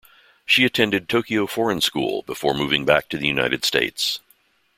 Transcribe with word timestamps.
She 0.47 0.65
attended 0.65 1.07
Tokyo 1.07 1.45
Foreign 1.45 1.79
School 1.79 2.23
before 2.23 2.55
moving 2.55 2.85
back 2.85 3.07
to 3.09 3.17
the 3.19 3.27
United 3.27 3.63
States. 3.63 4.19